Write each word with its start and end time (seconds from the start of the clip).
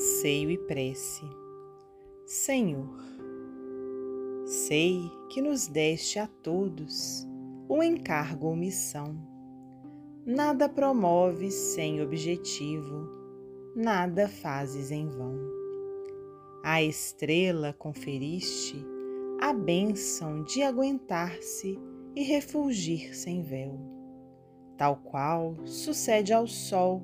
anseio 0.00 0.50
e 0.50 0.56
prece. 0.56 1.22
Senhor, 2.24 2.98
sei 4.46 4.98
que 5.28 5.42
nos 5.42 5.66
deste 5.66 6.18
a 6.18 6.26
todos 6.26 7.28
um 7.68 7.82
encargo 7.82 8.46
ou 8.46 8.56
missão. 8.56 9.14
Nada 10.24 10.70
promoves 10.70 11.52
sem 11.52 12.00
objetivo, 12.00 13.10
nada 13.76 14.26
fazes 14.26 14.90
em 14.90 15.06
vão. 15.06 15.38
A 16.64 16.82
estrela 16.82 17.74
conferiste 17.74 18.82
a 19.38 19.52
bênção 19.52 20.42
de 20.44 20.62
aguentar-se 20.62 21.78
e 22.16 22.22
refulgir 22.22 23.14
sem 23.14 23.42
véu, 23.42 23.78
tal 24.78 24.96
qual 24.96 25.56
sucede 25.66 26.32
ao 26.32 26.46
sol 26.46 27.02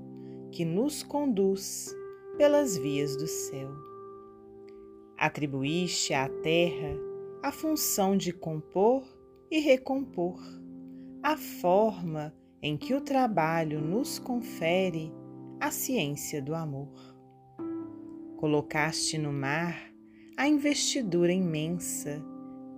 que 0.51 0.65
nos 0.65 1.03
conduz 1.03 1.95
pelas 2.37 2.77
vias 2.77 3.17
do 3.17 3.27
céu. 3.27 3.71
Atribuíste 5.17 6.13
à 6.13 6.29
terra 6.29 6.97
a 7.43 7.51
função 7.51 8.17
de 8.17 8.33
compor 8.33 9.05
e 9.51 9.59
recompor, 9.61 10.39
a 11.23 11.37
forma 11.37 12.35
em 12.61 12.77
que 12.77 12.95
o 12.95 13.01
trabalho 13.01 13.81
nos 13.81 14.19
confere 14.19 15.13
a 15.61 15.71
ciência 15.71 16.43
do 16.43 16.55
amor. 16.55 16.93
Colocaste 18.37 19.17
no 19.17 19.33
mar 19.33 19.91
a 20.37 20.47
investidura 20.47 21.33
imensa 21.33 22.23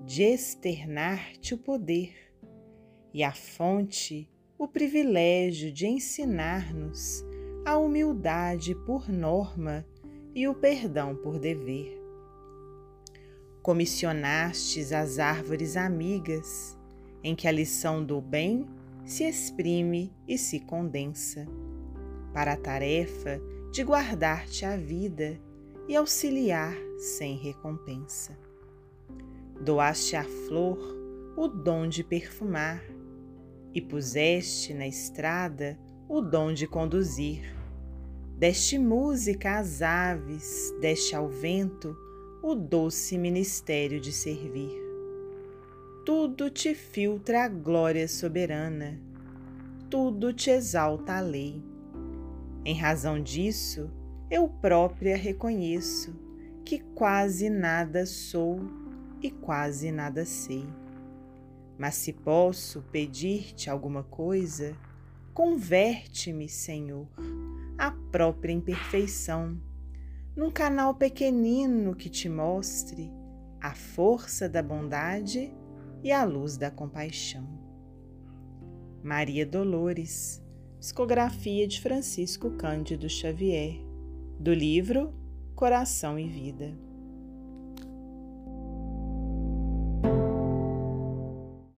de 0.05 0.23
externar-te 0.23 1.55
o 1.55 1.59
poder 1.59 2.15
e 3.13 3.25
a 3.25 3.33
fonte 3.33 4.31
o 4.57 4.69
privilégio 4.69 5.73
de 5.73 5.87
ensinar-nos 5.87 7.28
a 7.69 7.77
humildade 7.77 8.75
por 8.75 9.11
norma 9.11 9.85
e 10.35 10.49
o 10.49 10.55
perdão 10.55 11.15
por 11.15 11.39
dever. 11.39 12.03
Comissionastes 13.61 14.91
as 14.91 15.19
árvores 15.19 15.77
amigas, 15.77 16.79
em 17.23 17.37
que 17.37 17.47
a 17.47 17.53
lição 17.53 18.03
do 18.03 18.23
bem 18.23 18.67
se 19.05 19.23
exprime 19.25 20.11
e 20.27 20.39
se 20.39 20.61
condensa, 20.61 21.47
para 22.33 22.55
a 22.55 22.57
tarefa 22.57 23.39
de 23.71 23.85
guardar-te 23.85 24.65
a 24.65 24.75
vida 24.75 25.39
e 25.87 25.95
auxiliar 25.95 26.75
sem 26.97 27.37
recompensa. 27.37 28.35
Doaste 29.61 30.17
à 30.17 30.25
flor 30.25 30.79
o 31.37 31.47
dom 31.47 31.87
de 31.87 32.03
perfumar 32.03 32.83
e 33.75 33.83
puseste 33.83 34.73
na 34.73 34.87
estrada 34.87 35.79
o 36.09 36.23
dom 36.23 36.55
de 36.55 36.67
conduzir 36.67 37.58
Deste 38.39 38.79
música 38.79 39.59
às 39.59 39.83
aves, 39.83 40.73
deste 40.81 41.17
ao 41.17 41.29
vento 41.29 41.97
o 42.41 42.55
doce 42.55 43.19
ministério 43.19 44.01
de 44.01 44.13
servir. 44.13 44.81
Tudo 46.07 46.49
te 46.49 46.73
filtra 46.73 47.47
a 47.47 47.49
glória 47.49 48.07
soberana, 48.07 48.97
tudo 49.91 50.33
te 50.33 50.51
exalta 50.51 51.15
a 51.15 51.21
lei. 51.21 51.61
Em 52.65 52.79
razão 52.79 53.21
disso, 53.21 53.91
eu 54.31 54.49
própria 54.49 55.17
reconheço 55.17 56.15
que 56.65 56.79
quase 56.95 57.51
nada 57.51 58.07
sou 58.07 58.61
e 59.21 59.33
quase 59.33 59.91
nada 59.91 60.25
sei. 60.25 60.65
Mas 61.77 61.97
se 61.97 62.13
posso 62.13 62.83
pedir-te 62.93 63.69
alguma 63.69 64.05
coisa, 64.05 64.77
converte-me, 65.35 66.49
Senhor 66.49 67.09
a 67.79 67.93
própria 67.93 68.53
imperfeição, 68.53 69.57
num 70.35 70.51
canal 70.51 70.97
pequenino 70.97 71.95
que 71.95 72.11
te 72.11 72.29
mostre 72.29 73.09
a 73.61 73.73
força 73.73 74.49
da 74.49 74.61
bondade 74.61 75.55
e 76.03 76.11
a 76.11 76.25
luz 76.25 76.57
da 76.57 76.73
compaixão. 76.73 77.47
Maria 79.03 79.47
Dolores, 79.47 80.45
psicografia 80.81 81.69
de 81.69 81.81
Francisco 81.81 82.51
Cândido 82.51 83.09
Xavier, 83.09 83.79
do 84.41 84.53
livro 84.53 85.15
Coração 85.55 86.19
e 86.19 86.29
Vida. 86.29 86.88